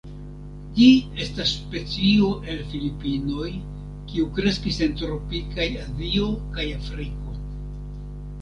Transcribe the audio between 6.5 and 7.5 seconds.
kaj Afriko.